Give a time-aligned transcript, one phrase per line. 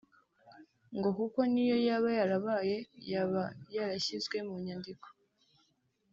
[0.97, 2.75] ngo kuko n’iyo yaba yarabaye
[3.13, 3.43] yaba
[3.75, 5.07] yarashyizwe mu nyandiko